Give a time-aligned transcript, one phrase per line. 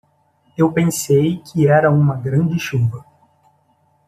[0.57, 3.05] Eu pensei que era uma grande chuva